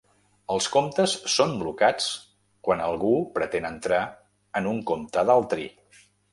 Els 0.53 0.69
comptes 0.75 1.13
són 1.33 1.53
blocats 1.59 2.07
quan 2.69 2.83
algú 2.87 3.13
pretén 3.37 3.71
entrar 3.71 4.03
en 4.63 4.73
un 4.75 4.85
compte 4.93 5.29
d’altri. 5.33 5.71